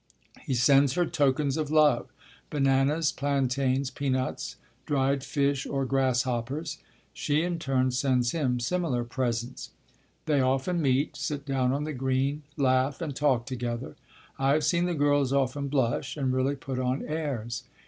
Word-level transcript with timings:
He 0.41 0.55
sends 0.55 0.93
her 0.93 1.05
tokens 1.05 1.57
of 1.57 1.69
love, 1.69 2.09
bananas, 2.49 3.11
plantains, 3.11 3.91
peanuts, 3.91 4.55
dried 4.87 5.23
fish 5.23 5.67
or 5.67 5.85
grasshoppers. 5.85 6.79
She 7.13 7.43
in 7.43 7.59
turn 7.59 7.91
sends 7.91 8.31
him 8.31 8.59
similar 8.59 9.03
presents. 9.03 9.69
They 10.25 10.41
often 10.41 10.81
meet, 10.81 11.15
sit 11.17 11.45
down 11.45 11.71
on 11.71 11.83
the 11.83 11.93
green, 11.93 12.41
laugh 12.57 12.99
and 12.99 13.15
talk 13.15 13.45
together. 13.45 13.95
I 14.39 14.53
have 14.53 14.63
seen 14.63 14.85
the 14.87 14.95
girls 14.95 15.31
often 15.31 15.67
blush 15.67 16.17
and 16.17 16.33
really 16.33 16.55
put 16.55 16.79
on 16.79 17.05
airs. 17.05 17.65